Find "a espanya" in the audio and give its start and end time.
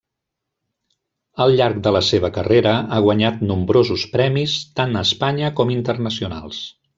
4.99-5.53